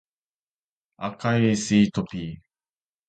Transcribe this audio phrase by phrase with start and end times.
[0.97, 2.41] 赤いスイートピー